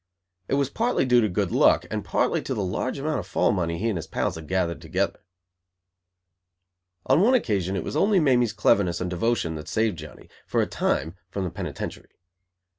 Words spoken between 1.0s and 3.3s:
due to good luck, and partly to the large amount of